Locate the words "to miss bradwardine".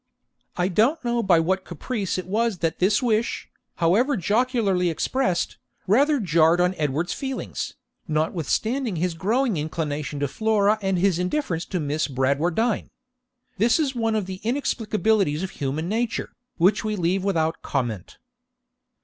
11.65-12.89